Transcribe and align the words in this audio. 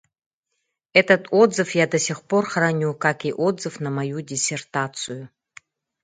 Этот 0.93 1.27
отзыв 1.29 1.75
я 1.75 1.85
до 1.85 1.99
сих 1.99 2.23
пор 2.23 2.43
храню, 2.47 2.95
как 2.95 3.23
и 3.23 3.31
отзыв 3.31 3.79
на 3.79 3.91
мою 3.91 4.21
диссертацию. 4.23 5.29